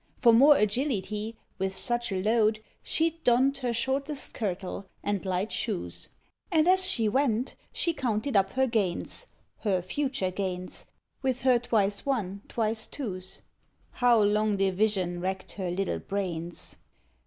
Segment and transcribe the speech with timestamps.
[0.17, 6.09] For more agility, with such a load, She'd donned her shortest kirtle and light shoes.
[6.51, 9.27] And as she went she counted up her gains
[9.59, 10.87] Her future gains
[11.21, 13.43] with her twice one, twice twos.
[13.91, 16.77] How long division racked her little brains!